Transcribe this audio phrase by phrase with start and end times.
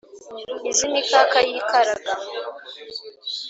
[0.69, 2.11] Iz'imikaka yikaraga